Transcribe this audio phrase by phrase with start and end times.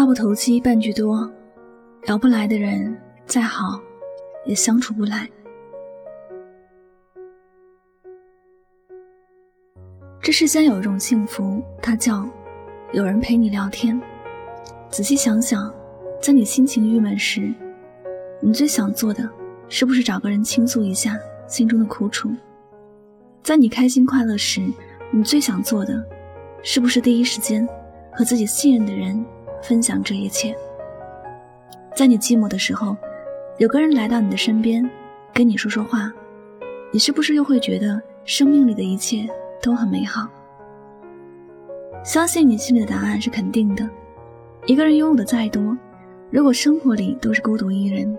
[0.00, 1.30] 话不投机半句多，
[2.04, 2.96] 聊不来的人
[3.26, 3.78] 再好
[4.46, 5.28] 也相处不来。
[10.22, 12.26] 这世间有一种幸福，它叫
[12.94, 14.00] 有人陪你聊天。
[14.88, 15.70] 仔细想想，
[16.18, 17.52] 在你心情郁闷时，
[18.40, 19.28] 你最想做的
[19.68, 21.14] 是不是找个人倾诉一下
[21.46, 22.30] 心中的苦楚？
[23.42, 24.62] 在你开心快乐时，
[25.10, 26.02] 你最想做的
[26.62, 27.68] 是不是第一时间
[28.10, 29.22] 和自己信任的人？
[29.62, 30.56] 分享这一切，
[31.94, 32.96] 在你寂寞的时候，
[33.58, 34.88] 有个人来到你的身边，
[35.32, 36.12] 跟你说说话，
[36.90, 39.28] 你是不是又会觉得生命里的一切
[39.62, 40.28] 都很美好？
[42.02, 43.88] 相信你心里的答案是肯定的。
[44.66, 45.76] 一个人拥有的再多，
[46.30, 48.16] 如果生活里都是孤独一人，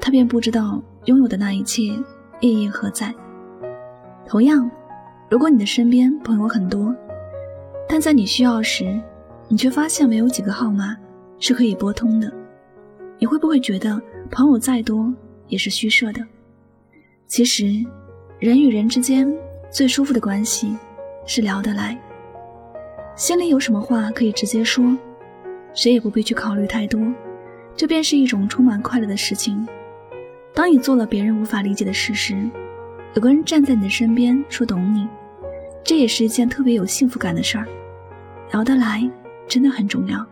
[0.00, 1.82] 他便不知道拥有的那一切
[2.40, 3.14] 意义何在。
[4.26, 4.70] 同样，
[5.28, 6.94] 如果你的身边朋友很多，
[7.88, 9.00] 但在你需要时，
[9.48, 10.96] 你却发现没有几个号码
[11.38, 12.32] 是可以拨通的，
[13.18, 15.12] 你会不会觉得朋友再多
[15.48, 16.20] 也是虚设的？
[17.26, 17.64] 其实，
[18.38, 19.30] 人与人之间
[19.70, 20.76] 最舒服的关系
[21.26, 21.98] 是聊得来，
[23.16, 24.96] 心里有什么话可以直接说，
[25.74, 27.00] 谁也不必去考虑太多，
[27.76, 29.66] 这便是一种充满快乐的事情。
[30.54, 32.48] 当你做了别人无法理解的事时，
[33.14, 35.06] 有个人站在你的身边说懂你，
[35.82, 37.66] 这也是一件特别有幸福感的事儿。
[38.52, 39.10] 聊得来。
[39.46, 40.24] 真的很重要。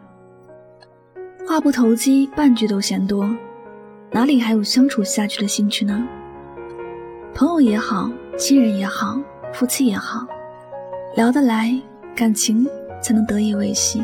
[1.46, 3.28] 话不投机半句都嫌多，
[4.10, 6.06] 哪里还有相处下去的兴趣呢？
[7.34, 9.18] 朋友也好，亲人也好，
[9.52, 10.26] 夫妻也好，
[11.16, 11.74] 聊得来，
[12.14, 12.66] 感情
[13.02, 14.02] 才能得以维系。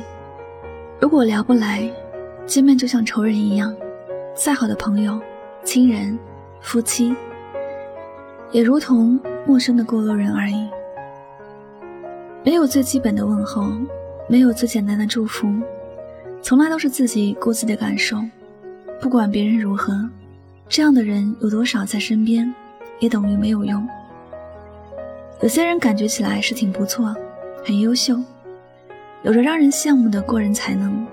[1.00, 1.88] 如果聊不来，
[2.44, 3.74] 见面就像仇人一样，
[4.34, 5.20] 再好的朋友、
[5.62, 6.18] 亲人、
[6.60, 7.14] 夫妻，
[8.50, 10.68] 也如同陌生的过路人而已，
[12.44, 13.70] 没有最基本的问候。
[14.30, 15.48] 没有最简单的祝福，
[16.42, 18.18] 从来都是自己顾自己的感受，
[19.00, 20.08] 不管别人如何。
[20.68, 22.54] 这样的人有多少在身边，
[23.00, 23.88] 也等于没有用。
[25.40, 27.16] 有些人感觉起来是挺不错，
[27.64, 28.20] 很优秀，
[29.22, 31.06] 有着让人羡慕的过人才能，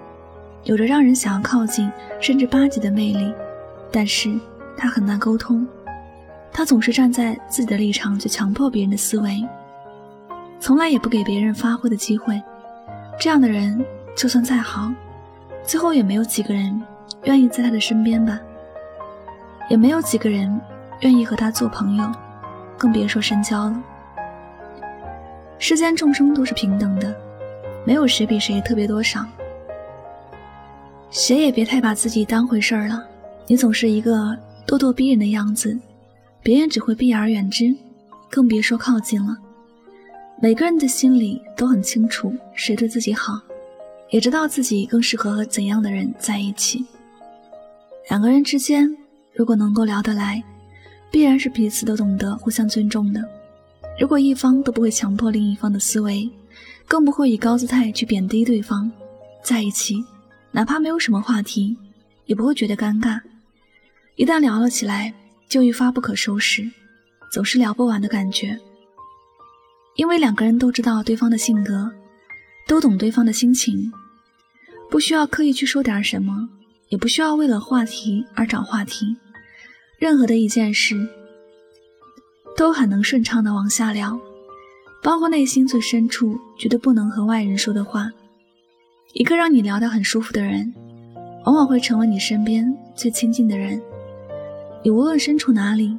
[0.66, 3.34] 有着让人想要靠近甚至巴结的魅力，
[3.92, 4.30] 但是
[4.76, 5.66] 他很难沟通，
[6.52, 9.42] 他总是站在自己的立场去强迫别人的思维，
[10.60, 12.42] 从来也不给别人发挥的机会。
[13.18, 13.84] 这样的人，
[14.16, 14.92] 就算再好，
[15.64, 16.82] 最后也没有几个人
[17.24, 18.40] 愿意在他的身边吧，
[19.70, 20.60] 也没有几个人
[21.02, 22.12] 愿意和他做朋友，
[22.78, 23.84] 更别说深交了。
[25.58, 27.16] 世间众生都是平等的，
[27.86, 29.26] 没有谁比谁特别多少。
[31.10, 33.04] 谁也别太把自己当回事儿了，
[33.48, 34.38] 你总是一个
[34.68, 35.80] 咄咄逼人的样子，
[36.44, 37.74] 别人只会避而远之，
[38.30, 39.38] 更别说靠近了。
[40.42, 43.40] 每个人的心里都很清楚谁对自己好，
[44.10, 46.86] 也知道自己更适合和怎样的人在一起。
[48.10, 48.96] 两个人之间
[49.34, 50.44] 如果能够聊得来，
[51.10, 53.24] 必然是彼此都懂得互相尊重的。
[53.98, 56.30] 如果一方都不会强迫另一方的思维，
[56.86, 58.92] 更不会以高姿态去贬低对方，
[59.42, 60.04] 在一起，
[60.52, 61.78] 哪怕没有什么话题，
[62.26, 63.20] 也不会觉得尴尬。
[64.18, 65.14] 一旦聊了起来，
[65.48, 66.70] 就一发不可收拾，
[67.32, 68.60] 总是聊不完的感觉。
[69.96, 71.90] 因为两个人都知道对方的性格，
[72.68, 73.92] 都懂对方的心情，
[74.90, 76.50] 不需要刻意去说点什么，
[76.90, 79.16] 也不需要为了话题而找话题，
[79.98, 81.08] 任何的一件事
[82.58, 84.20] 都很能顺畅的往下聊，
[85.02, 88.12] 包括内心最深处绝对不能和外人说的话。
[89.14, 90.74] 一个让你聊得很舒服的人，
[91.46, 93.82] 往往会成为你身边最亲近的人，
[94.84, 95.96] 你无论身处哪里，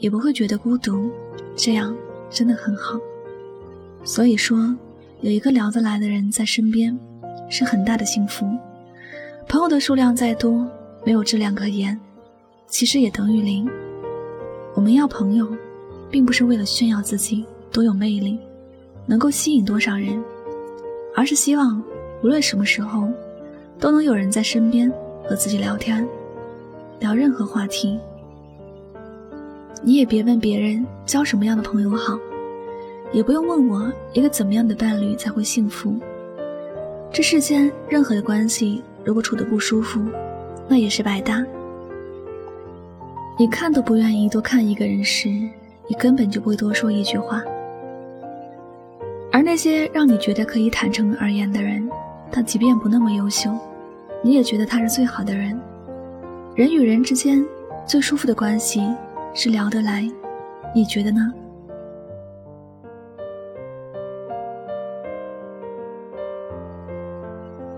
[0.00, 1.08] 也不会觉得孤独，
[1.54, 1.96] 这样
[2.28, 2.98] 真的很好。
[4.06, 4.72] 所以说，
[5.20, 6.96] 有一个聊得来的人在身边，
[7.50, 8.46] 是很大的幸福。
[9.48, 10.64] 朋友的数量再多，
[11.04, 11.98] 没有质量可言，
[12.68, 13.68] 其实也等于零。
[14.76, 15.48] 我们要朋友，
[16.08, 18.38] 并不是为了炫耀自己多有魅力，
[19.06, 20.22] 能够吸引多少人，
[21.16, 21.82] 而是希望
[22.22, 23.08] 无论什么时候，
[23.80, 24.88] 都能有人在身边
[25.24, 26.06] 和自己聊天，
[27.00, 27.98] 聊任何话题。
[29.82, 32.16] 你也别问别人交什么样的朋友好。
[33.12, 35.94] 也不用问我一个怎么样的伴侣才会幸福。
[37.12, 40.00] 这世间任何的关系，如果处得不舒服，
[40.68, 41.44] 那也是白搭。
[43.38, 45.28] 你看都不愿意多看一个人时，
[45.86, 47.42] 你根本就不会多说一句话。
[49.30, 51.88] 而那些让你觉得可以坦诚而言的人，
[52.32, 53.50] 他即便不那么优秀，
[54.22, 55.58] 你也觉得他是最好的人。
[56.54, 57.44] 人与人之间
[57.86, 58.82] 最舒服的关系
[59.34, 60.10] 是聊得来，
[60.74, 61.32] 你觉得呢？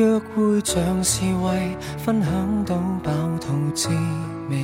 [0.00, 2.74] 约会像是为分享到
[3.04, 3.90] 饱肚滋
[4.48, 4.62] 味，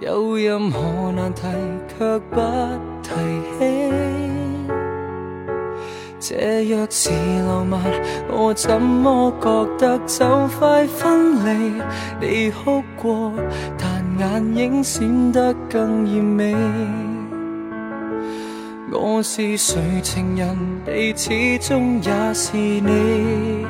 [0.00, 1.42] 有任何难题
[1.88, 2.40] 却不
[3.02, 3.10] 提
[3.58, 3.92] 起。
[6.20, 7.10] 这若是
[7.48, 7.80] 浪漫，
[8.30, 10.24] 我怎么觉得就
[10.56, 11.82] 快分离？
[12.20, 13.32] 你哭过，
[13.76, 16.54] 但眼影闪得更艳美。
[18.92, 23.66] 我是谁情人，你始终也是你。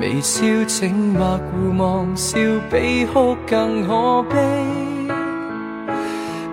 [0.00, 2.38] 微笑静默互望，笑
[2.70, 4.36] 比哭更可悲。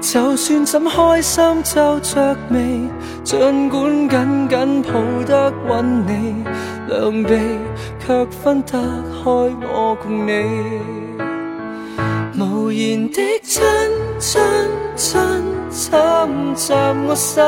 [0.01, 2.81] 就算怎开心皱着眉，
[3.23, 4.93] 尽管紧紧抱
[5.25, 6.43] 得稳你，
[6.87, 7.37] 两臂
[7.99, 11.04] 却分得开我共你。
[12.37, 13.63] 无言的亲
[14.19, 14.41] 亲
[14.95, 15.19] 亲。
[15.75, 15.91] 侵
[16.55, 16.73] 袭
[17.05, 17.43] 我心，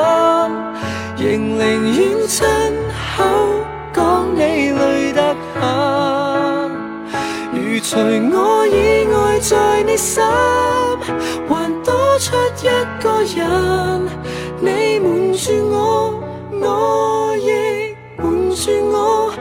[1.17, 1.61] 仍宁
[1.95, 2.45] 愿亲
[3.15, 3.23] 口
[3.93, 4.39] 讲你
[4.69, 5.61] 累得很。
[7.53, 7.95] 如除
[8.35, 10.21] 我以外在你心，
[11.47, 12.67] 还多出一
[13.01, 13.47] 个人，
[14.59, 16.21] 你瞒住我，
[16.59, 19.31] 我亦瞒住我，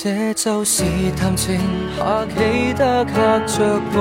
[0.00, 0.84] 这就是
[1.16, 1.58] 谈情
[1.98, 3.98] 客气得吓着我，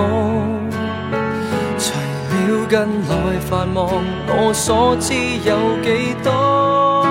[1.80, 1.90] 除
[2.30, 2.78] 了近
[3.10, 3.90] 来繁忙，
[4.28, 7.04] 我所知有几多？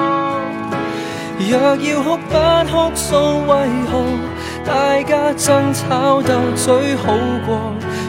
[1.50, 2.30] 若要哭不
[2.70, 3.16] 哭诉，
[3.48, 3.52] 为
[3.90, 3.92] 何
[4.64, 7.12] 大家争吵斗嘴好
[7.44, 7.58] 过？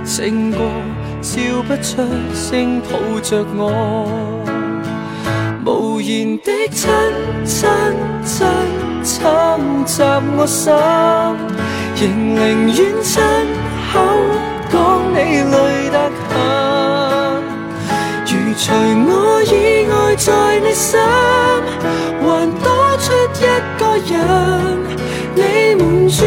[0.06, 0.62] 胜过
[1.24, 4.08] 笑不出声抱着我，
[6.08, 6.88] 然的亲
[7.44, 7.70] 亲
[8.24, 8.48] 亲。
[9.08, 9.16] 侵
[9.86, 10.04] 袭
[10.38, 10.74] 我心，
[11.96, 12.38] 仍宁
[12.68, 13.14] 愿亲
[13.94, 13.94] 口
[14.70, 14.76] 讲
[15.14, 15.56] 你累
[15.90, 15.96] 得
[16.28, 16.30] 很。
[18.26, 18.66] 如除
[19.08, 19.10] 我
[19.44, 19.56] 以
[19.88, 20.28] 外在
[20.60, 21.00] 你心，
[22.20, 22.26] 还
[22.62, 22.68] 多
[22.98, 23.06] 出
[23.40, 23.42] 一
[23.80, 24.14] 个人，
[25.36, 25.40] 你
[25.76, 26.20] 瞒住，